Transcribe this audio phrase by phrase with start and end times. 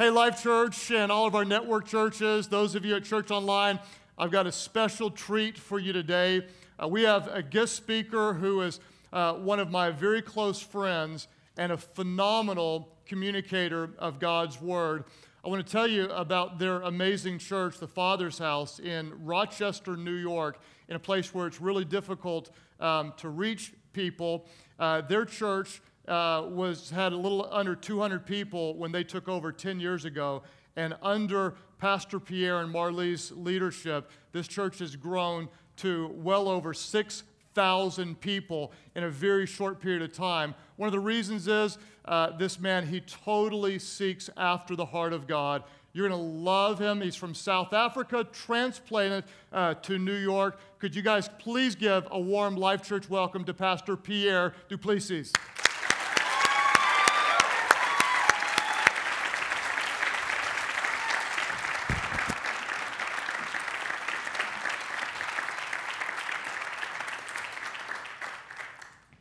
[0.00, 3.80] Hey, Life Church and all of our network churches, those of you at Church Online,
[4.16, 6.46] I've got a special treat for you today.
[6.80, 8.78] Uh, we have a guest speaker who is
[9.12, 11.26] uh, one of my very close friends
[11.56, 15.02] and a phenomenal communicator of God's Word.
[15.44, 20.14] I want to tell you about their amazing church, the Father's House in Rochester, New
[20.14, 24.46] York, in a place where it's really difficult um, to reach people.
[24.78, 29.52] Uh, their church uh, was had a little under 200 people when they took over
[29.52, 30.42] 10 years ago,
[30.76, 38.20] and under Pastor Pierre and Marley's leadership, this church has grown to well over 6,000
[38.20, 40.54] people in a very short period of time.
[40.76, 45.26] One of the reasons is uh, this man, he totally seeks after the heart of
[45.26, 45.62] God.
[45.92, 47.00] You're going to love him.
[47.00, 50.58] He's from South Africa, transplanted uh, to New York.
[50.78, 54.78] Could you guys please give a warm Life Church welcome to Pastor Pierre du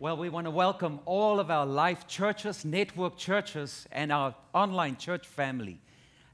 [0.08, 4.96] Well, we want to welcome all of our life churches, network churches, and our online
[4.96, 5.82] church family.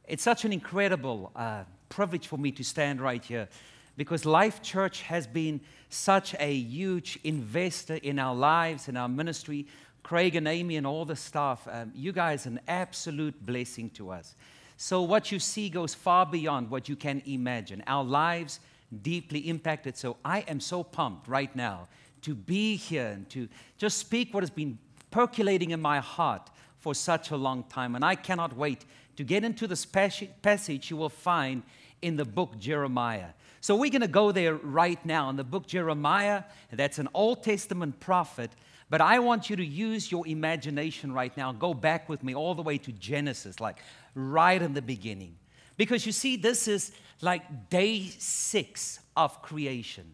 [0.07, 3.49] It's such an incredible uh, privilege for me to stand right here
[3.97, 9.66] because Life Church has been such a huge investor in our lives, in our ministry.
[10.03, 14.35] Craig and Amy and all the staff, um, you guys, an absolute blessing to us.
[14.77, 17.83] So, what you see goes far beyond what you can imagine.
[17.88, 18.59] Our lives
[19.01, 19.97] deeply impacted.
[19.97, 21.88] So, I am so pumped right now
[22.23, 24.77] to be here and to just speak what has been
[25.11, 27.95] percolating in my heart for such a long time.
[27.95, 28.85] And I cannot wait
[29.16, 31.63] to get into this passage you will find
[32.01, 33.29] in the book Jeremiah.
[33.61, 36.44] So we're going to go there right now in the book Jeremiah.
[36.71, 38.51] That's an Old Testament prophet.
[38.89, 41.53] But I want you to use your imagination right now.
[41.53, 43.79] Go back with me all the way to Genesis, like
[44.16, 45.35] right in the beginning.
[45.77, 50.13] Because you see, this is like day six of creation.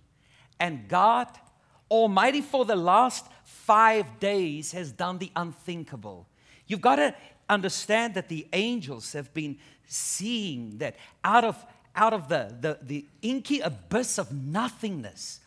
[0.59, 1.27] And God
[1.89, 6.27] Almighty for the last five days has done the unthinkable.
[6.67, 7.15] You've got to
[7.49, 9.57] understand that the angels have been
[9.87, 15.39] seeing that out of, out of the, the, the inky abyss of nothingness,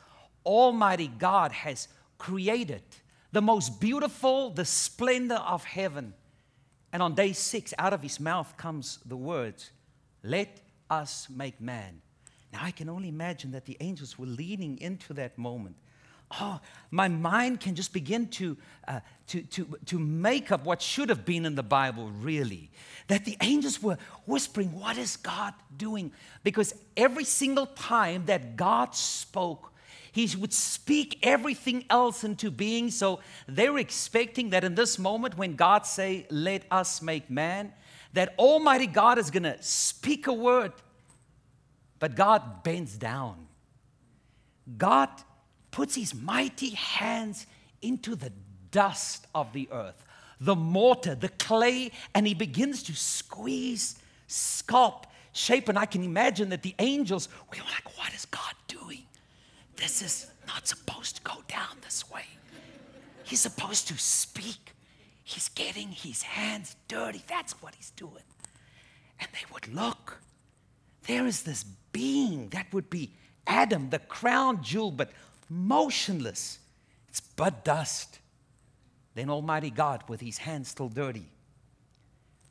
[0.44, 1.86] Almighty God has
[2.18, 2.82] created
[3.30, 6.12] the most beautiful, the splendor of heaven.
[6.92, 9.70] And on day six, out of his mouth comes the words,
[10.22, 10.60] Let
[10.90, 12.02] us make man.
[12.52, 15.76] Now, I can only imagine that the angels were leaning into that moment
[16.40, 16.60] oh,
[16.90, 18.56] my mind can just begin to,
[18.86, 22.70] uh, to, to, to make up what should have been in the Bible, really.
[23.08, 26.12] That the angels were whispering, What is God doing?
[26.44, 29.72] Because every single time that God spoke,
[30.12, 32.90] he would speak everything else into being.
[32.90, 37.72] So they were expecting that in this moment when God say, "Let us make man,"
[38.12, 40.72] that Almighty God is to speak a word.
[41.98, 43.48] But God bends down.
[44.76, 45.08] God
[45.72, 47.46] puts his mighty hands
[47.80, 48.32] into the
[48.70, 50.04] dust of the earth,
[50.40, 53.96] the mortar, the clay, and he begins to squeeze,
[54.28, 55.68] sculpt, shape.
[55.68, 59.02] And I can imagine that the angels were like, What is God doing?
[59.76, 62.24] This is not supposed to go down this way.
[63.24, 64.74] He's supposed to speak.
[65.24, 67.22] He's getting his hands dirty.
[67.26, 68.24] That's what he's doing.
[69.20, 70.20] And they would look.
[71.06, 73.12] There is this being that would be
[73.46, 75.10] Adam, the crown jewel, but
[75.48, 76.58] motionless.
[77.08, 78.18] It's but dust.
[79.14, 81.28] Then Almighty God, with his hands still dirty,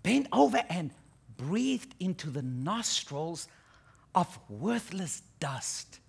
[0.03, 0.91] bent over and
[1.37, 3.47] breathed into the nostrils
[4.13, 5.99] of worthless dust.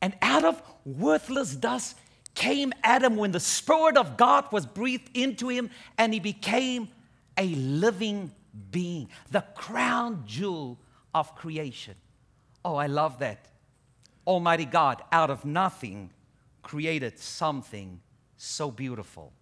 [0.00, 1.98] And out of worthless dust
[2.34, 6.88] came Adam when the Spirit of God was breathed into him and he became
[7.36, 8.30] a living
[8.70, 10.78] being, the crown jewel
[11.14, 11.94] of creation.
[12.64, 13.46] Oh, I love that.
[14.26, 16.10] Almighty God, out of nothing,
[16.62, 18.00] created something
[18.36, 19.32] so beautiful.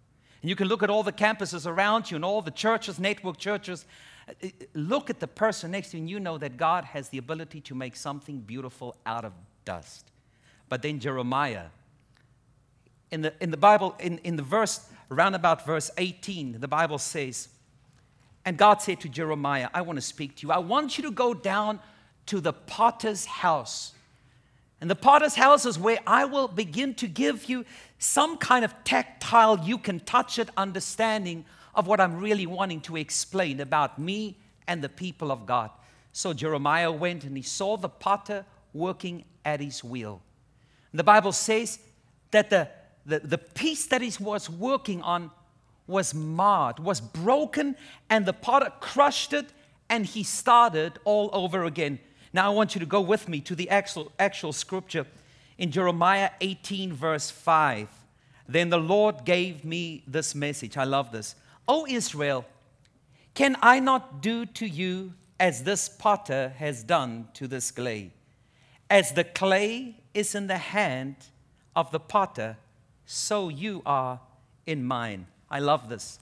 [0.41, 3.37] And you can look at all the campuses around you and all the churches, network
[3.37, 3.85] churches.
[4.27, 7.17] Uh, look at the person next to you, and you know that God has the
[7.17, 9.33] ability to make something beautiful out of
[9.65, 10.09] dust.
[10.67, 11.65] But then Jeremiah,
[13.11, 16.97] in the, in the Bible, in, in the verse, around about verse 18, the Bible
[16.97, 17.49] says,
[18.45, 20.53] And God said to Jeremiah, I want to speak to you.
[20.53, 21.79] I want you to go down
[22.27, 23.93] to the potter's house
[24.81, 27.65] and the potter's house is where I will begin to give you
[27.99, 31.45] some kind of tactile, you can touch it understanding
[31.75, 34.37] of what I'm really wanting to explain about me
[34.67, 35.69] and the people of God.
[36.11, 38.43] So Jeremiah went and he saw the potter
[38.73, 40.19] working at his wheel.
[40.91, 41.79] And the Bible says
[42.31, 42.67] that the,
[43.05, 45.29] the, the piece that he was working on
[45.85, 47.75] was marred, was broken,
[48.09, 49.45] and the potter crushed it
[49.89, 51.99] and he started all over again.
[52.33, 55.05] Now I want you to go with me to the actual, actual scripture
[55.57, 57.89] in Jeremiah 18, verse 5.
[58.47, 60.77] Then the Lord gave me this message.
[60.77, 61.35] I love this.
[61.67, 62.45] O Israel,
[63.33, 68.11] can I not do to you as this potter has done to this clay?
[68.89, 71.15] As the clay is in the hand
[71.75, 72.57] of the potter,
[73.05, 74.19] so you are
[74.65, 75.27] in mine.
[75.49, 76.19] I love this.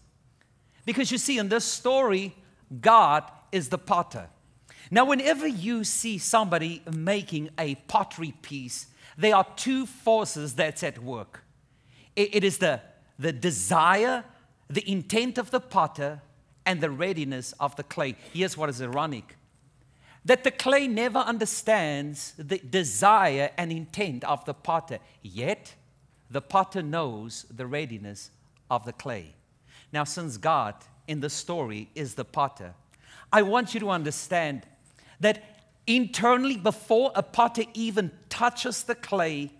[0.85, 2.35] Because you see, in this story,
[2.81, 4.27] God is the potter.
[4.91, 8.88] Now, whenever you see somebody making a pottery piece,
[9.18, 11.44] there are two forces that's at work
[12.15, 12.81] it, is the,
[13.18, 14.25] the desire,
[14.69, 16.21] the intent of the potter,
[16.65, 18.15] and the readiness of the clay.
[18.33, 19.36] Here's what is ironic
[20.25, 25.74] that the clay never understands the desire and intent of the potter, yet
[26.30, 28.30] the potter knows the readiness
[28.69, 29.33] of the clay.
[29.91, 30.75] Now, since God
[31.07, 32.74] in the story is the potter,
[33.31, 34.68] I want you to understand
[35.19, 35.44] that
[35.88, 39.51] internally, before a potter even touches the clay,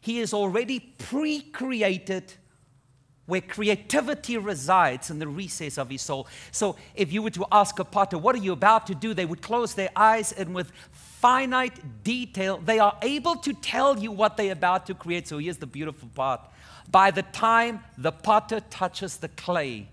[0.00, 2.34] he is already pre created
[3.26, 6.26] where creativity resides in the recess of his soul.
[6.52, 9.14] So, if you were to ask a potter, What are you about to do?
[9.14, 14.12] they would close their eyes and with finite detail, they are able to tell you
[14.12, 15.28] what they're about to create.
[15.28, 16.40] So, here's the beautiful part.
[16.90, 19.88] By the time the potter touches the clay,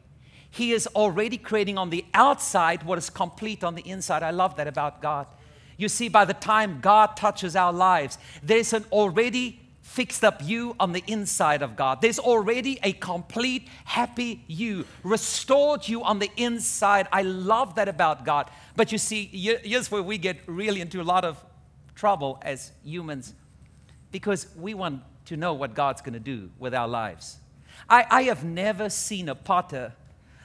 [0.52, 4.22] he is already creating on the outside what is complete on the inside.
[4.22, 5.26] I love that about God.
[5.78, 10.76] You see, by the time God touches our lives, there's an already fixed up you
[10.80, 12.02] on the inside of God.
[12.02, 17.08] There's already a complete, happy you, restored you on the inside.
[17.12, 18.50] I love that about God.
[18.76, 21.44] But you see, here's where we get really into a lot of
[21.96, 23.34] trouble as humans
[24.12, 27.38] because we want to know what God's going to do with our lives.
[27.90, 29.94] I, I have never seen a potter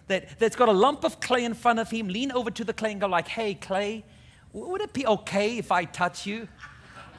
[0.08, 2.72] that, that's got a lump of clay in front of him, lean over to the
[2.72, 4.04] clay and go like, hey, clay,
[4.52, 6.48] would it be okay if I touch you?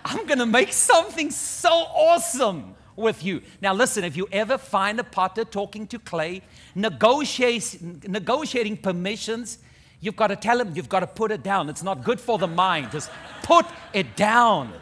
[0.06, 3.42] I'm going to make something so awesome with you.
[3.62, 6.42] Now, listen, if you ever find a potter talking to clay,
[6.76, 9.60] negotiating permissions,
[10.00, 11.70] you've got to tell him you've got to put it down.
[11.70, 12.92] It's not good for the mind.
[12.92, 13.12] Just
[13.44, 14.74] put it down.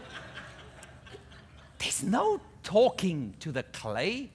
[1.79, 4.31] There's no talking to the clay.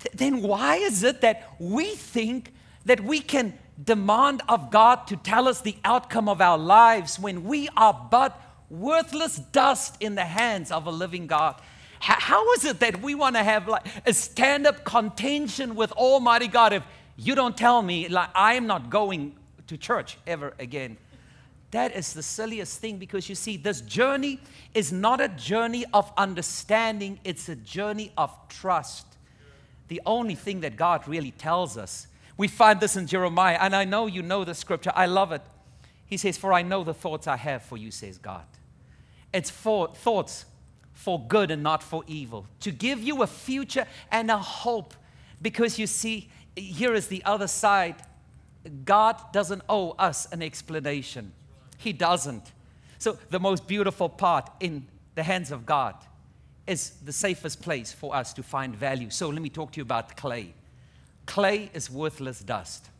[0.00, 2.52] Th- then why is it that we think
[2.84, 7.44] that we can demand of God to tell us the outcome of our lives when
[7.44, 11.60] we are but worthless dust in the hands of a living God?
[12.00, 16.48] How is it that we want to have like a stand up contention with Almighty
[16.48, 16.82] God if
[17.16, 19.36] you don't tell me, like, I am not going
[19.66, 20.96] to church ever again?
[21.72, 24.40] That is the silliest thing because you see, this journey
[24.74, 29.06] is not a journey of understanding, it's a journey of trust.
[29.88, 32.06] The only thing that God really tells us
[32.40, 34.92] we find this in Jeremiah, and I know you know the scripture.
[34.94, 35.42] I love it.
[36.06, 38.46] He says, For I know the thoughts I have for you, says God.
[39.30, 40.46] It's for thoughts
[40.94, 44.94] for good and not for evil, to give you a future and a hope.
[45.42, 47.96] Because you see, here is the other side
[48.86, 51.32] God doesn't owe us an explanation,
[51.76, 52.52] He doesn't.
[52.96, 55.94] So, the most beautiful part in the hands of God
[56.66, 59.10] is the safest place for us to find value.
[59.10, 60.54] So, let me talk to you about clay
[61.30, 62.90] clay is worthless dust.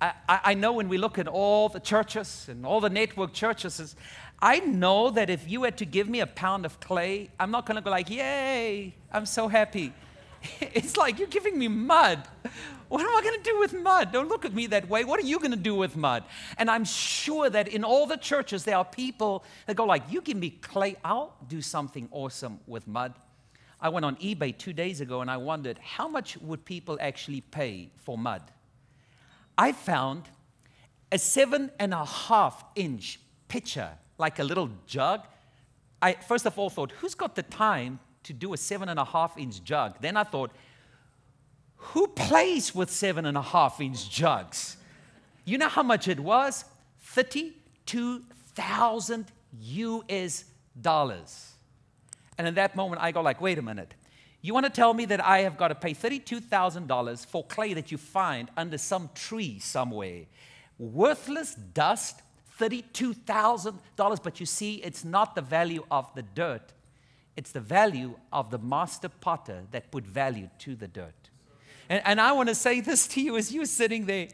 [0.00, 3.96] I, I, know when we look at all the churches and all the network churches,
[4.40, 7.66] I know that if you had to give me a pound of clay, I'm not
[7.66, 9.92] going to go like, yay, I'm so happy.
[10.60, 12.20] It's like you're giving me mud.
[12.88, 14.12] What am I going to do with mud?
[14.12, 15.04] Don't look at me that way.
[15.04, 16.24] What are you going to do with mud?
[16.58, 20.20] And I'm sure that in all the churches there are people that go like, "You
[20.20, 23.14] give me clay, I'll do something awesome with mud."
[23.82, 27.40] I went on eBay two days ago and I wondered how much would people actually
[27.40, 28.42] pay for mud?
[29.58, 30.28] I found
[31.10, 35.26] a seven and a half inch pitcher, like a little jug.
[36.00, 39.04] I first of all thought, who's got the time to do a seven and a
[39.04, 39.96] half inch jug?
[40.00, 40.52] Then I thought,
[41.76, 44.76] who plays with seven and a half inch jugs?
[45.44, 46.64] You know how much it was?
[47.00, 49.26] 32,000
[49.60, 50.44] US
[50.80, 51.51] dollars.
[52.38, 53.94] And in that moment, I go like, wait a minute.
[54.40, 57.92] You want to tell me that I have got to pay $32,000 for clay that
[57.92, 60.22] you find under some tree somewhere?
[60.78, 62.22] Worthless dust,
[62.58, 64.22] $32,000.
[64.22, 66.72] But you see, it's not the value of the dirt,
[67.36, 71.14] it's the value of the master potter that put value to the dirt.
[71.88, 74.28] And, and I want to say this to you as you're sitting there.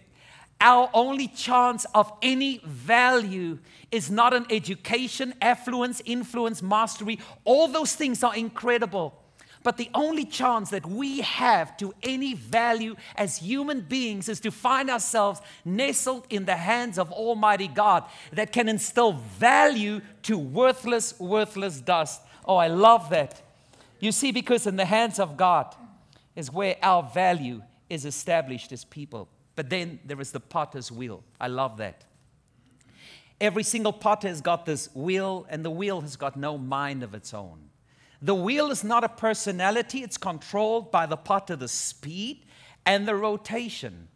[0.61, 3.59] Our only chance of any value
[3.93, 7.21] is not an education, affluence, influence, mastery.
[7.45, 9.15] All those things are incredible.
[9.63, 14.51] But the only chance that we have to any value as human beings is to
[14.51, 21.19] find ourselves nestled in the hands of Almighty God that can instill value to worthless,
[21.19, 22.23] worthless dust.
[22.45, 23.43] Oh, I love that.
[24.01, 25.75] You see, because in the hands of God
[26.37, 29.29] is where our value is established as people.
[29.59, 31.25] But then there is the potter's wheel.
[31.41, 32.05] I love that.
[33.41, 37.13] Every single potter has got this wheel, and the wheel has got no mind of
[37.13, 37.71] its own.
[38.23, 42.45] The wheel is not a personality, it's controlled by the potter, the speed
[42.87, 44.07] and the rotation.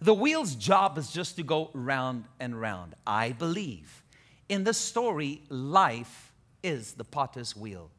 [0.00, 2.94] The wheel's job is just to go round and round.
[3.06, 4.02] I believe
[4.48, 7.90] in this story, life is the potter's wheel.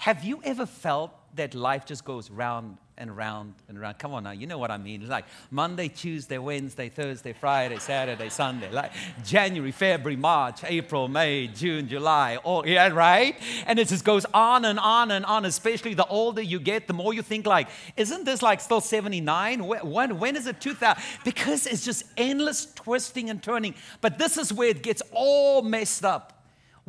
[0.00, 3.98] Have you ever felt that life just goes round and round and round.
[3.98, 5.00] Come on now, you know what I mean.
[5.00, 8.92] It's like Monday, Tuesday, Wednesday, Thursday, Friday, Saturday, Sunday, like
[9.24, 13.36] January, February, March, April, May, June, July, all yeah, right?
[13.66, 16.92] And it just goes on and on and on, especially the older you get, the
[16.92, 19.64] more you think like, isn't this like still 79?
[19.64, 21.02] When, when is it 2000?
[21.24, 23.74] Because it's just endless twisting and turning.
[24.02, 26.39] But this is where it gets all messed up.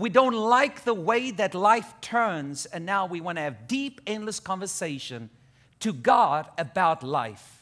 [0.02, 4.02] We don't like the way that life turns, and now we want to have deep,
[4.08, 5.30] endless conversation
[5.80, 7.61] to God about life.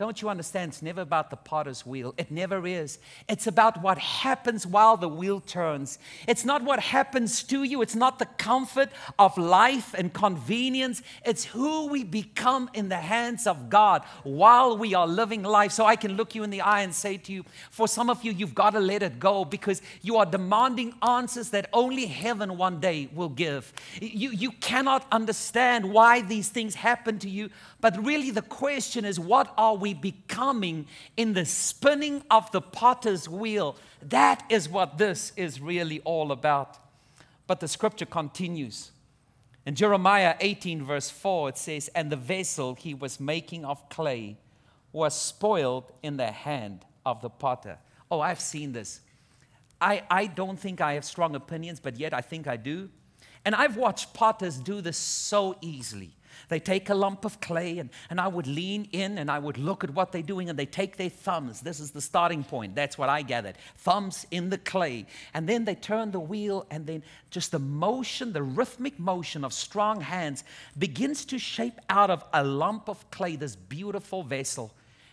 [0.00, 0.72] Don't you understand?
[0.72, 2.14] It's never about the potter's wheel.
[2.16, 2.98] It never is.
[3.28, 5.98] It's about what happens while the wheel turns.
[6.26, 7.82] It's not what happens to you.
[7.82, 8.88] It's not the comfort
[9.18, 11.02] of life and convenience.
[11.26, 15.72] It's who we become in the hands of God while we are living life.
[15.72, 18.24] So I can look you in the eye and say to you, for some of
[18.24, 22.56] you, you've got to let it go because you are demanding answers that only heaven
[22.56, 23.70] one day will give.
[24.00, 27.50] You, you cannot understand why these things happen to you,
[27.82, 33.28] but really the question is, what are we becoming in the spinning of the potter's
[33.28, 33.76] wheel.
[34.02, 36.78] That is what this is really all about.
[37.46, 38.92] But the scripture continues.
[39.66, 44.38] In Jeremiah 18, verse 4, it says, And the vessel he was making of clay
[44.92, 47.78] was spoiled in the hand of the potter.
[48.10, 49.00] Oh, I've seen this.
[49.80, 52.90] I, I don't think I have strong opinions, but yet I think I do.
[53.44, 56.16] And I've watched potters do this so easily.
[56.48, 59.58] They take a lump of clay, and, and I would lean in and I would
[59.58, 61.60] look at what they're doing, and they take their thumbs.
[61.60, 62.74] This is the starting point.
[62.74, 63.56] That's what I gathered.
[63.76, 65.06] Thumbs in the clay.
[65.32, 69.52] And then they turn the wheel, and then just the motion, the rhythmic motion of
[69.52, 70.44] strong hands
[70.78, 74.72] begins to shape out of a lump of clay this beautiful vessel.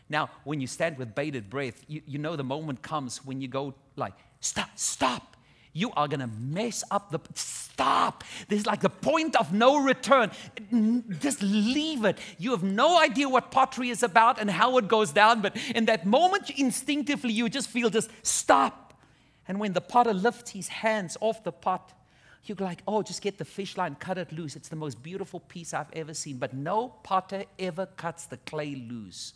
[0.09, 3.47] Now, when you stand with bated breath, you, you know the moment comes when you
[3.47, 5.36] go like, stop, stop
[5.77, 8.23] you are going to mess up the stop.
[8.47, 10.31] There's like the point of no return.
[11.19, 12.17] Just leave it.
[12.39, 15.85] You have no idea what pottery is about and how it goes down but in
[15.85, 18.99] that moment instinctively you just feel just stop.
[19.47, 21.93] And when the potter lifts his hands off the pot
[22.45, 24.55] you're like oh just get the fish line cut it loose.
[24.55, 26.37] It's the most beautiful piece i've ever seen.
[26.37, 29.33] But no potter ever cuts the clay loose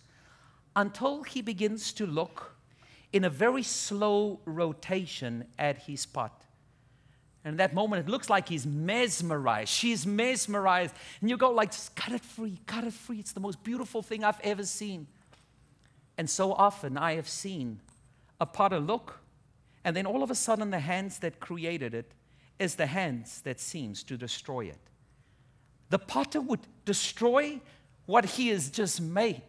[0.76, 2.56] until he begins to look
[3.14, 6.46] in a very slow rotation at his pot.
[7.44, 9.70] And that moment, it looks like he's mesmerized.
[9.70, 10.94] She's mesmerized.
[11.20, 13.18] And you go like, just cut it free, cut it free.
[13.18, 15.08] It's the most beautiful thing I've ever seen.
[16.18, 17.80] And so often I have seen
[18.40, 19.20] a potter look,
[19.84, 22.12] and then all of a sudden the hands that created it
[22.60, 24.78] is the hands that seems to destroy it.
[25.90, 27.60] The potter would destroy
[28.06, 29.42] what he has just made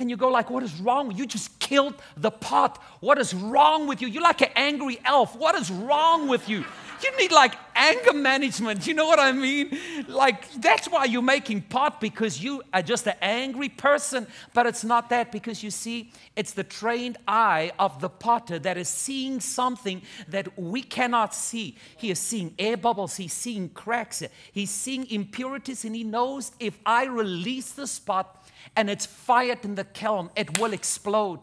[0.00, 2.82] and you go like what is wrong you just killed the pot.
[2.98, 4.08] What is wrong with you?
[4.08, 5.36] You're like an angry elf.
[5.36, 6.64] What is wrong with you?
[7.02, 8.86] You need like anger management.
[8.86, 9.78] You know what i mean?
[10.08, 14.26] Like that's why you're making pot because you are just an angry person.
[14.52, 18.76] But it's not that because you see it's the trained eye of the potter that
[18.76, 21.76] is seeing something that we cannot see.
[21.96, 23.16] He is seeing air bubbles.
[23.16, 24.22] He's seeing cracks.
[24.52, 28.39] He's seeing impurities and he knows if i release the spot
[28.76, 31.40] and it's fired in the kiln, it will explode.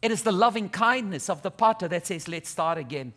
[0.00, 3.12] It is the loving kindness of the potter that says, Let's start again.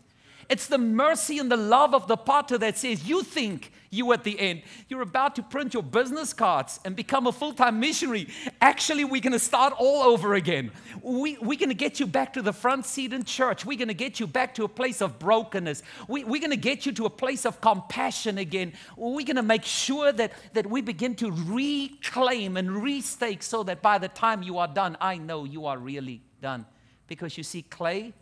[0.48, 4.24] It's the mercy and the love of the potter that says, You think you at
[4.24, 8.28] the end, you're about to print your business cards and become a full time missionary.
[8.60, 10.70] Actually, we're going to start all over again.
[11.02, 13.64] We, we're going to get you back to the front seat in church.
[13.64, 15.82] We're going to get you back to a place of brokenness.
[16.08, 18.72] We, we're going to get you to a place of compassion again.
[18.96, 23.82] We're going to make sure that, that we begin to reclaim and restake so that
[23.82, 26.66] by the time you are done, I know you are really done.
[27.06, 28.12] Because you see, clay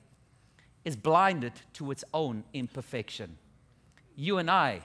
[0.84, 3.38] is blinded to its own imperfection.
[4.14, 4.82] You and I,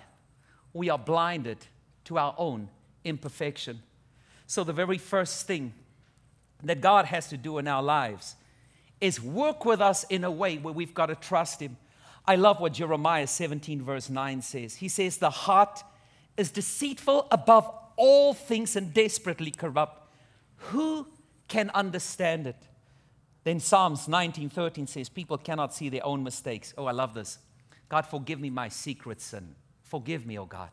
[0.73, 1.57] we are blinded
[2.05, 2.69] to our own
[3.03, 3.81] imperfection.
[4.47, 5.73] So, the very first thing
[6.63, 8.35] that God has to do in our lives
[8.99, 11.77] is work with us in a way where we've got to trust Him.
[12.25, 14.75] I love what Jeremiah 17, verse 9 says.
[14.75, 15.83] He says, The heart
[16.37, 20.09] is deceitful above all things and desperately corrupt.
[20.57, 21.07] Who
[21.47, 22.55] can understand it?
[23.43, 26.73] Then Psalms 19:13 says, People cannot see their own mistakes.
[26.77, 27.39] Oh, I love this.
[27.87, 29.55] God, forgive me my secret sin.
[29.89, 30.69] Forgive me, oh God.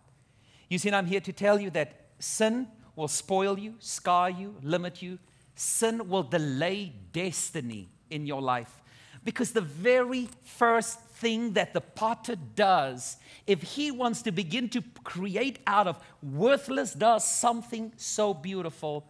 [0.69, 4.57] You see, and I'm here to tell you that sin will spoil you, scar you,
[4.63, 5.19] limit you.
[5.55, 8.83] Sin will delay destiny in your life.
[9.25, 14.83] Because the very first thing that the potter does, if he wants to begin to
[15.03, 19.07] create out of worthless dust something so beautiful,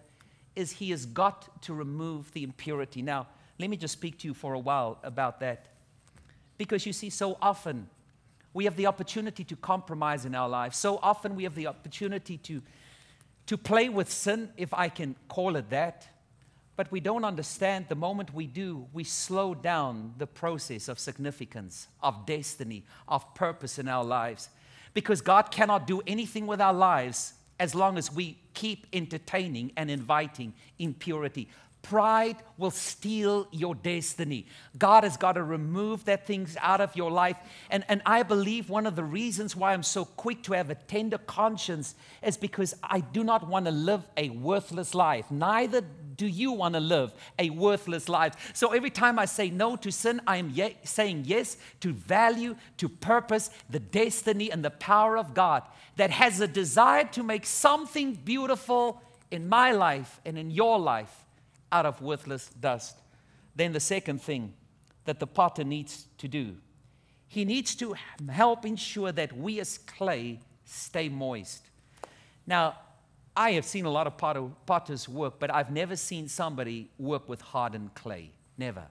[0.55, 3.03] is he has got to remove the impurity.
[3.03, 3.27] Now,
[3.59, 5.67] let me just speak to you for a while about that.
[6.57, 7.89] Because you see, so often
[8.57, 10.79] we have the opportunity to compromise in our lives.
[10.79, 12.63] So often we have the opportunity to,
[13.49, 16.09] to play with sin, if I can call it that.
[16.75, 21.89] But we don't understand the moment we do, we slow down the process of significance,
[22.03, 24.49] of destiny, of purpose in our lives.
[24.95, 29.91] Because God cannot do anything with our lives as long as we keep entertaining and
[29.91, 31.51] inviting impurity.
[31.89, 34.47] Pride will steal your destiny.
[34.77, 37.37] God has got to remove that things out of your life.
[37.71, 40.75] And, and I believe one of the reasons why I'm so quick to have a
[40.75, 45.31] tender conscience is because I do not want to live a worthless life.
[45.31, 45.83] Neither
[46.17, 48.35] do you want to live a worthless life.
[48.53, 52.57] So every time I say no to sin, I am ye- saying yes to value,
[52.79, 55.63] to purpose, the destiny, and the power of God
[55.97, 59.01] that has a desire to make something beautiful
[59.31, 61.26] in my life and in your life
[61.77, 62.97] out of worthless dust.
[63.55, 64.55] Then the second thing
[65.05, 66.57] that the potter needs to do,
[67.29, 67.95] he needs to
[68.31, 71.63] help ensure that we as clay stay moist.
[72.47, 72.77] Now,
[73.37, 77.29] I have seen a lot of potter, potters work, but I've never seen somebody work
[77.29, 78.31] with hardened clay.
[78.57, 78.85] Never.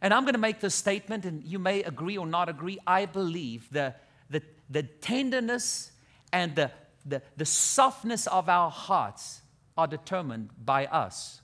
[0.00, 2.78] And I'm going to make this statement, and you may agree or not agree.
[2.84, 3.94] I believe the,
[4.28, 5.92] the, the tenderness
[6.32, 6.72] and the,
[7.06, 9.42] the, the softness of our hearts
[9.78, 11.42] are determined by us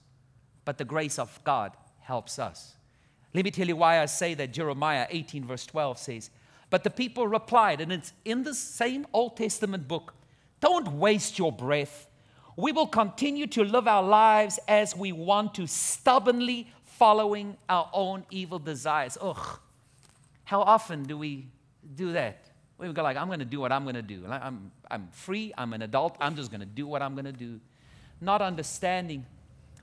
[0.69, 2.75] but the grace of God helps us.
[3.33, 4.53] Let me tell you why I say that.
[4.53, 6.29] Jeremiah 18, verse 12 says,
[6.69, 10.13] But the people replied, and it's in the same Old Testament book
[10.61, 12.07] Don't waste your breath.
[12.55, 18.27] We will continue to live our lives as we want to, stubbornly following our own
[18.31, 19.17] evil desires.
[19.23, 19.61] Ugh.
[20.45, 21.47] How often do we
[21.95, 22.51] do that?
[22.77, 24.27] We go like, I'm going to do what I'm going to do.
[24.29, 25.51] I'm, I'm free.
[25.57, 26.19] I'm an adult.
[26.21, 27.59] I'm just going to do what I'm going to do.
[28.21, 29.25] Not understanding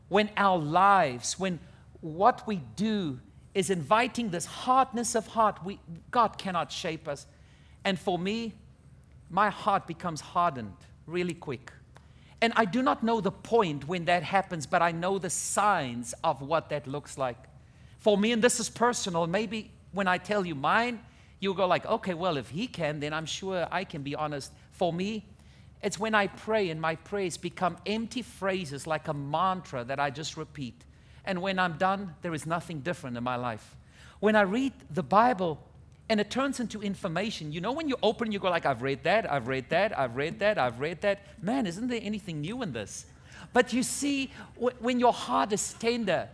[0.09, 1.59] when our lives, when
[2.01, 3.19] what we do
[3.53, 5.79] is inviting this hardness of heart, we,
[6.11, 7.25] God cannot shape us.
[7.83, 8.53] And for me,
[9.29, 10.75] my heart becomes hardened
[11.07, 11.71] really quick.
[12.41, 16.13] And I do not know the point when that happens, but I know the signs
[16.23, 17.37] of what that looks like.
[17.99, 20.99] For me, and this is personal, maybe when I tell you mine,
[21.39, 24.51] you'll go like, okay, well, if he can, then I'm sure I can be honest.
[24.71, 25.25] For me,
[25.85, 30.09] it's when I pray and my prayers become empty phrases like a mantra that I
[30.09, 30.83] just repeat.
[31.25, 33.75] And when I'm done, there is nothing different in my life.
[34.19, 35.59] When I read the Bible
[36.09, 39.03] and it turns into information, you know, when you open, you go like, I've read
[39.03, 41.21] that, I've read that, I've read that, I've read that.
[41.39, 43.05] Man, isn't there anything new in this?
[43.53, 44.31] But you see,
[44.79, 46.29] when your heart is tender,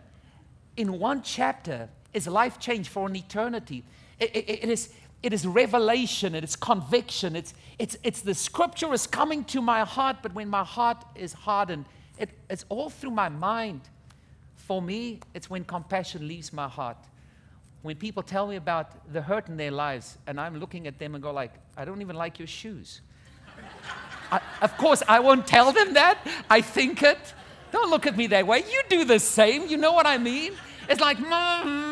[0.78, 3.84] in one chapter is life change for an eternity.
[4.18, 8.94] It, it, it, is, it is revelation, it is conviction, it's, it's, it's the scripture
[8.94, 11.86] is coming to my heart, but when my heart is hardened,
[12.18, 13.82] it, it's all through my mind.
[14.56, 16.98] For me, it's when compassion leaves my heart.
[17.82, 21.16] When people tell me about the hurt in their lives, and I'm looking at them
[21.16, 23.02] and go like, I don't even like your shoes.
[24.32, 26.20] I, of course, I won't tell them that.
[26.50, 27.34] I think it.
[27.72, 28.60] Don't look at me that way.
[28.60, 29.68] You do the same.
[29.68, 30.54] You know what I mean?
[30.90, 31.91] It's like, mm-hmm.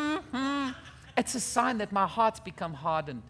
[1.20, 3.20] It's a sign that my heart's become hardened.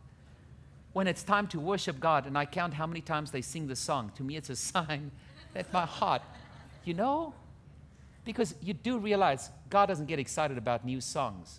[0.92, 3.74] When it's time to worship God and I count how many times they sing the
[3.74, 5.11] song, to me it's a sign
[5.55, 6.22] that my heart,
[6.85, 7.35] you know,
[8.24, 11.59] because you do realize God doesn't get excited about new songs.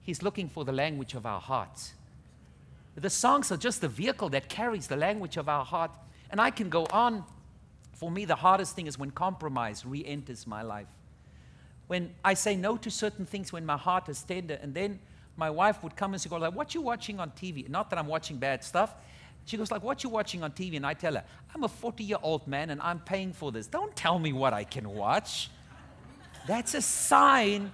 [0.00, 1.92] He's looking for the language of our hearts.
[2.94, 5.90] The songs are just the vehicle that carries the language of our heart.
[6.30, 7.24] And I can go on.
[7.92, 10.86] For me, the hardest thing is when compromise re enters my life.
[11.88, 14.98] When I say no to certain things when my heart is tender, and then
[15.36, 17.98] my wife would come and she go like, "What you watching on TV?" Not that
[17.98, 18.94] I'm watching bad stuff.
[19.44, 22.46] She goes like, "What you watching on TV?" And I tell her, "I'm a 40-year-old
[22.46, 23.66] man and I'm paying for this.
[23.66, 25.50] Don't tell me what I can watch."
[26.46, 27.72] That's a sign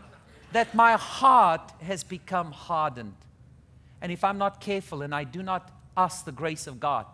[0.52, 3.16] that my heart has become hardened.
[4.00, 7.06] And if I'm not careful and I do not ask the grace of God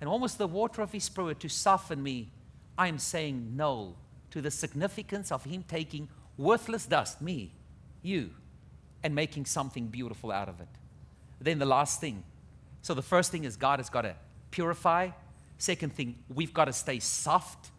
[0.00, 2.30] and almost the water of His Spirit to soften me,
[2.78, 3.96] I'm saying no
[4.30, 7.52] to the significance of Him taking worthless dust, me,
[8.02, 8.30] you,
[9.06, 10.66] and making something beautiful out of it.
[11.40, 12.24] Then the last thing.
[12.82, 14.16] So the first thing is God has got to
[14.50, 15.10] purify.
[15.58, 17.70] Second thing, we've got to stay soft.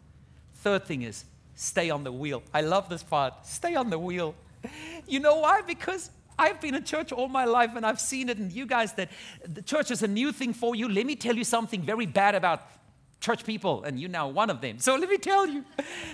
[0.54, 2.42] Third thing is stay on the wheel.
[2.54, 3.44] I love this part.
[3.44, 4.34] Stay on the wheel.
[5.06, 5.62] You know why?
[5.62, 8.92] Because I've been in church all my life and I've seen it in you guys
[8.94, 9.10] that
[9.46, 10.88] the church is a new thing for you.
[10.88, 12.66] Let me tell you something very bad about
[13.20, 14.78] church people, and you're now one of them.
[14.78, 15.64] So let me tell you,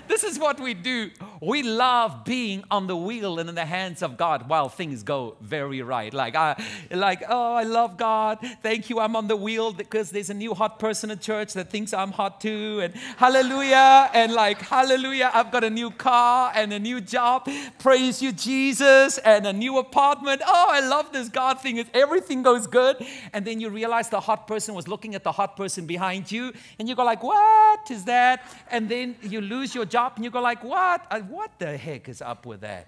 [0.08, 1.10] this is what we do.
[1.40, 5.36] We love being on the wheel and in the hands of God while things go
[5.42, 6.14] very right.
[6.14, 8.38] Like, I, like, oh, I love God.
[8.62, 9.00] Thank you.
[9.00, 12.10] I'm on the wheel because there's a new hot person in church that thinks I'm
[12.10, 12.80] hot too.
[12.82, 14.10] And hallelujah.
[14.14, 17.48] And like, hallelujah, I've got a new car and a new job.
[17.78, 19.18] Praise you, Jesus.
[19.18, 20.40] And a new apartment.
[20.46, 21.84] Oh, I love this God thing.
[21.92, 22.96] Everything goes good.
[23.34, 26.52] And then you realize the hot person was looking at the hot person behind you.
[26.78, 28.46] And you you go like, what is that?
[28.70, 31.04] And then you lose your job and you go like, what?
[31.10, 32.86] Uh, what the heck is up with that?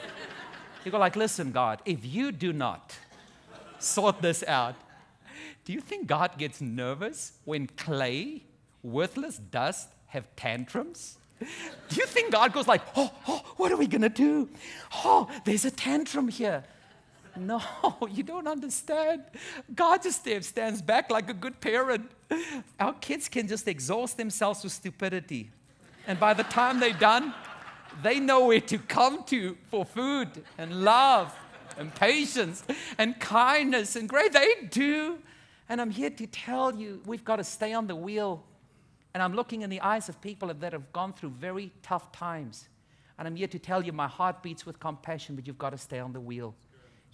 [0.84, 2.96] you go like, listen, God, if you do not
[3.78, 4.76] sort this out,
[5.66, 8.44] do you think God gets nervous when clay,
[8.82, 11.18] worthless dust, have tantrums?
[11.38, 14.48] Do you think God goes like, oh, oh, what are we gonna do?
[15.04, 16.64] Oh, there's a tantrum here.
[17.38, 17.62] No,
[18.10, 19.22] you don't understand.
[19.74, 22.10] God just stands back like a good parent.
[22.78, 25.50] Our kids can just exhaust themselves with stupidity.
[26.06, 27.34] And by the time they're done,
[28.02, 31.34] they know where to come to for food and love
[31.78, 32.64] and patience
[32.96, 34.32] and kindness and grace.
[34.32, 35.18] They do.
[35.68, 38.42] And I'm here to tell you we've got to stay on the wheel.
[39.14, 42.68] And I'm looking in the eyes of people that have gone through very tough times.
[43.18, 45.78] And I'm here to tell you my heart beats with compassion, but you've got to
[45.78, 46.54] stay on the wheel.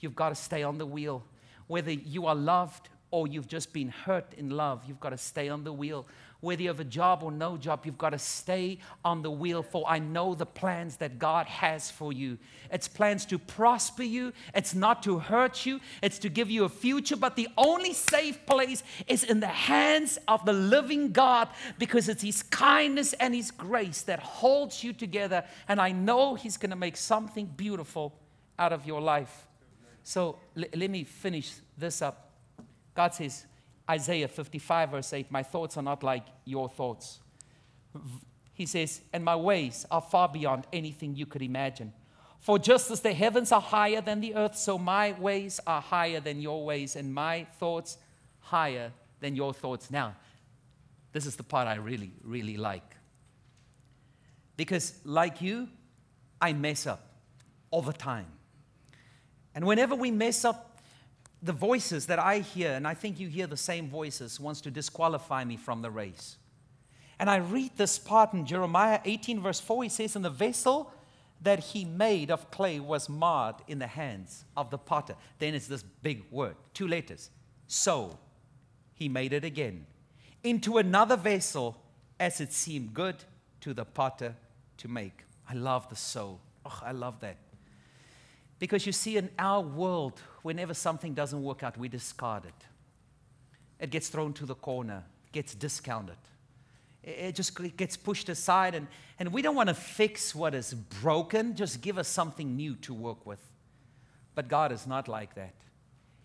[0.04, 1.24] You've got to stay on the wheel.
[1.66, 5.48] Whether you are loved or you've just been hurt in love, you've got to stay
[5.48, 6.06] on the wheel.
[6.42, 9.62] Whether you have a job or no job, you've got to stay on the wheel.
[9.62, 12.36] For I know the plans that God has for you.
[12.70, 16.68] It's plans to prosper you, it's not to hurt you, it's to give you a
[16.68, 17.16] future.
[17.16, 22.22] But the only safe place is in the hands of the living God because it's
[22.22, 25.44] His kindness and His grace that holds you together.
[25.66, 28.12] And I know He's going to make something beautiful
[28.58, 29.46] out of your life.
[30.04, 32.30] So l- let me finish this up.
[32.94, 33.46] God says,
[33.90, 37.18] Isaiah 55, verse 8, My thoughts are not like your thoughts.
[38.52, 41.92] He says, And my ways are far beyond anything you could imagine.
[42.38, 46.20] For just as the heavens are higher than the earth, so my ways are higher
[46.20, 47.96] than your ways, and my thoughts
[48.40, 49.90] higher than your thoughts.
[49.90, 50.14] Now,
[51.12, 52.96] this is the part I really, really like.
[54.56, 55.68] Because, like you,
[56.40, 57.14] I mess up
[57.70, 58.26] all the time.
[59.54, 60.80] And whenever we mess up,
[61.42, 64.70] the voices that I hear, and I think you hear the same voices, wants to
[64.70, 66.38] disqualify me from the race.
[67.18, 69.84] And I read this part in Jeremiah 18, verse 4.
[69.84, 70.92] He says, And the vessel
[71.42, 75.14] that he made of clay was marred in the hands of the potter.
[75.38, 77.30] Then it's this big word, two letters.
[77.66, 78.18] So
[78.94, 79.86] he made it again
[80.42, 81.76] into another vessel
[82.18, 83.16] as it seemed good
[83.60, 84.34] to the potter
[84.78, 85.24] to make.
[85.48, 86.40] I love the so.
[86.64, 87.36] Oh, I love that.
[88.58, 92.54] Because you see, in our world, whenever something doesn't work out, we discard it.
[93.80, 96.16] It gets thrown to the corner, gets discounted.
[97.02, 98.86] It just gets pushed aside, and,
[99.18, 101.54] and we don't want to fix what is broken.
[101.54, 103.40] Just give us something new to work with.
[104.34, 105.54] But God is not like that.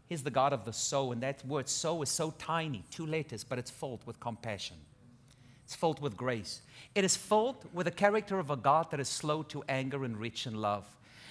[0.07, 3.43] He's the God of the so, and that word so is so tiny, two letters,
[3.43, 4.77] but it's filled with compassion.
[5.65, 6.61] It's filled with grace.
[6.95, 10.17] It is filled with the character of a God that is slow to anger and
[10.17, 10.85] rich in love.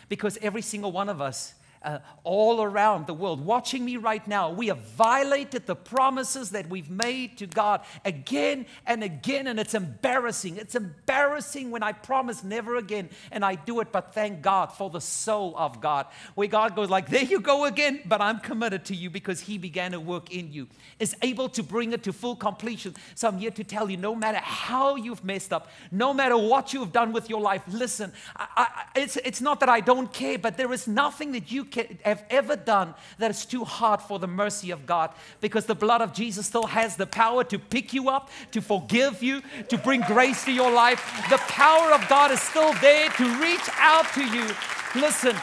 [0.08, 4.50] Because every single one of us uh, all around the world, watching me right now,
[4.50, 9.74] we have violated the promises that we've made to God again and again, and it's
[9.74, 10.56] embarrassing.
[10.56, 14.90] It's embarrassing when I promise never again and I do it, but thank God for
[14.90, 18.84] the soul of God, where God goes like, "There you go again," but I'm committed
[18.86, 22.12] to you because He began to work in you, is able to bring it to
[22.12, 22.94] full completion.
[23.14, 26.72] So I'm here to tell you, no matter how you've messed up, no matter what
[26.72, 28.12] you've done with your life, listen.
[28.36, 31.64] I, I, it's it's not that I don't care, but there is nothing that you
[31.70, 35.74] can, have ever done that is too hard for the mercy of God because the
[35.74, 39.78] blood of Jesus still has the power to pick you up, to forgive you, to
[39.78, 41.00] bring grace to your life.
[41.30, 44.48] The power of God is still there to reach out to you.
[44.94, 45.36] Listen,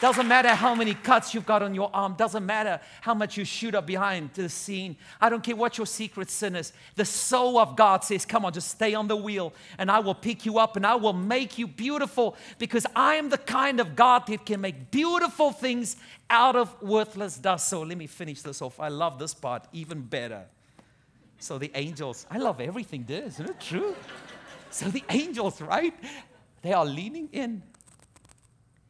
[0.00, 2.14] doesn't matter how many cuts you've got on your arm.
[2.14, 4.96] Doesn't matter how much you shoot up behind the scene.
[5.20, 6.72] I don't care what your secret sin is.
[6.96, 10.14] The soul of God says, Come on, just stay on the wheel, and I will
[10.14, 13.96] pick you up and I will make you beautiful because I am the kind of
[13.96, 15.96] God that can make beautiful things
[16.28, 17.68] out of worthless dust.
[17.68, 18.78] So let me finish this off.
[18.78, 20.44] I love this part even better.
[21.38, 23.94] So the angels, I love everything there, isn't it true?
[24.70, 25.94] So the angels, right?
[26.62, 27.62] They are leaning in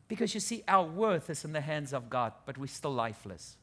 [0.09, 3.57] because you see, our worth is in the hands of God, but we're still lifeless.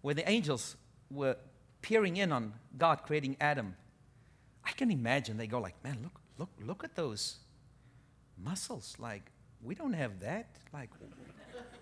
[0.00, 0.76] When the angels
[1.10, 1.36] were
[1.82, 3.76] peering in on God creating Adam,
[4.64, 7.36] I can imagine they go like, man, look, look, look at those
[8.42, 8.96] muscles.
[8.98, 9.22] Like,
[9.62, 10.48] we don't have that.
[10.72, 10.90] Like,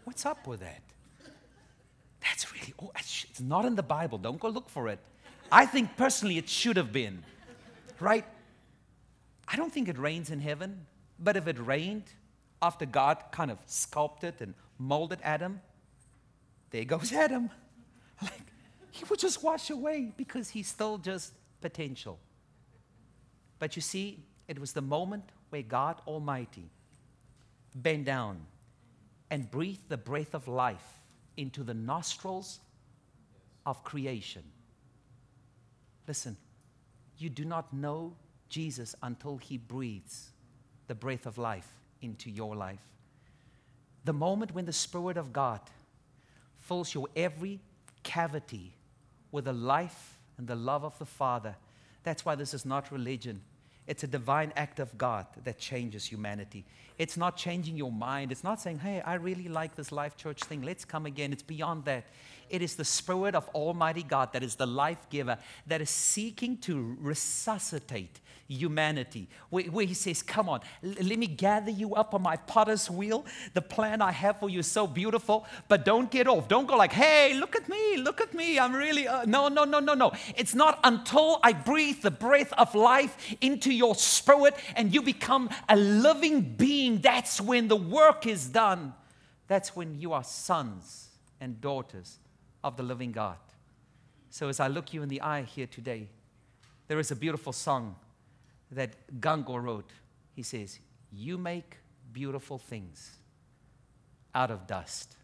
[0.04, 0.82] what's up with that?
[2.20, 4.18] That's really, oh, it's not in the Bible.
[4.18, 4.98] Don't go look for it.
[5.52, 7.22] I think personally it should have been,
[8.00, 8.24] right?
[9.46, 10.86] I don't think it rains in heaven,
[11.20, 12.04] but if it rained
[12.62, 15.60] after God kind of sculpted and molded Adam,
[16.70, 17.50] there goes Adam.
[18.22, 18.46] Like,
[18.92, 22.18] he would just wash away because he's still just potential.
[23.58, 26.70] But you see, it was the moment where God Almighty
[27.74, 28.38] bent down
[29.30, 31.00] and breathed the breath of life
[31.36, 32.60] into the nostrils
[33.66, 34.42] of creation.
[36.08, 36.36] Listen,
[37.18, 38.14] you do not know
[38.48, 40.30] Jesus until he breathes
[40.86, 41.68] the breath of life
[42.06, 42.80] into your life.
[44.04, 45.60] The moment when the Spirit of God
[46.60, 47.60] fills your every
[48.02, 48.72] cavity
[49.32, 51.56] with the life and the love of the Father,
[52.04, 53.42] that's why this is not religion.
[53.86, 56.64] It's a divine act of God that changes humanity.
[56.98, 58.32] It's not changing your mind.
[58.32, 60.62] It's not saying, hey, I really like this life church thing.
[60.62, 61.32] Let's come again.
[61.32, 62.04] It's beyond that.
[62.48, 66.58] It is the Spirit of Almighty God that is the life giver that is seeking
[66.58, 69.28] to resuscitate humanity.
[69.50, 73.24] Where, where, He says, Come on, let me gather you up on my potter's wheel.
[73.54, 76.48] The plan I have for you is so beautiful, but don't get off.
[76.48, 78.58] Don't go like, Hey, look at me, look at me.
[78.58, 80.12] I'm really, uh, no, no, no, no, no.
[80.36, 85.50] It's not until I breathe the breath of life into your spirit and you become
[85.68, 87.00] a living being.
[87.00, 88.94] That's when the work is done.
[89.46, 91.08] That's when you are sons
[91.40, 92.18] and daughters
[92.64, 93.36] of the living God.
[94.30, 96.08] So, as I look you in the eye here today,
[96.88, 97.96] there is a beautiful song
[98.72, 99.90] that Gungor wrote.
[100.34, 100.78] He says,
[101.12, 101.76] You make
[102.12, 103.16] beautiful things
[104.34, 105.14] out of dust.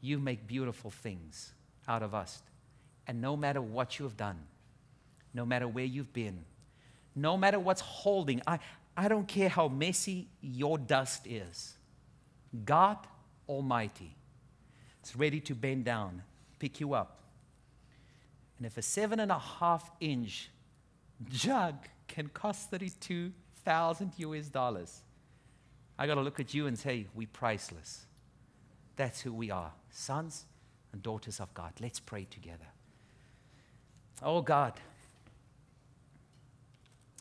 [0.00, 1.52] You make beautiful things
[1.88, 2.42] out of us.
[3.06, 4.38] And no matter what you have done,
[5.34, 6.44] no matter where you've been,
[7.14, 8.58] no matter what's holding, I,
[8.96, 11.74] I don't care how messy your dust is,
[12.64, 12.98] God
[13.48, 14.16] Almighty
[15.04, 16.22] is ready to bend down,
[16.58, 17.18] pick you up.
[18.58, 20.50] And if a seven and a half inch
[21.28, 21.74] jug
[22.06, 25.00] can cost 32,000 US dollars,
[25.98, 28.06] I got to look at you and say, We're priceless.
[28.96, 30.44] That's who we are, sons
[30.92, 31.72] and daughters of God.
[31.80, 32.66] Let's pray together.
[34.22, 34.74] Oh God,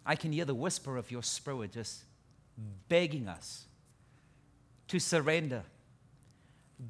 [0.05, 2.03] I can hear the whisper of your spirit just
[2.87, 3.65] begging us
[4.87, 5.63] to surrender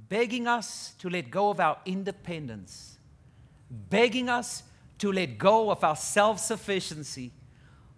[0.10, 2.98] begging us to let go of our independence,
[3.70, 4.64] begging us
[5.00, 7.32] to let go of our self sufficiency,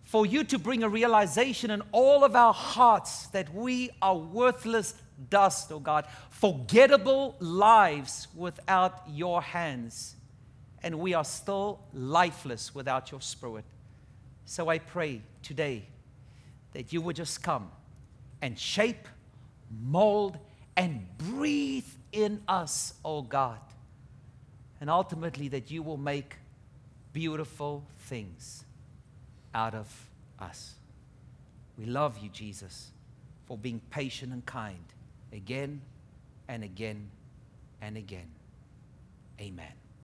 [0.04, 4.96] for you to bring a realization in all of our hearts that we are worthless
[5.30, 10.16] dust, oh God, forgettable lives without your hands,
[10.82, 13.66] and we are still lifeless without your spirit.
[14.46, 15.88] So I pray today
[16.74, 17.72] that you would just come
[18.42, 19.08] and shape,
[19.82, 20.38] mold,
[20.76, 23.60] and breathe in us, oh God.
[24.82, 26.36] And ultimately, that you will make
[27.14, 28.66] beautiful things
[29.54, 30.74] out of us.
[31.78, 32.92] We love you, Jesus,
[33.46, 34.84] for being patient and kind
[35.32, 35.82] again
[36.48, 37.10] and again
[37.82, 38.28] and again.
[39.40, 39.83] Amen.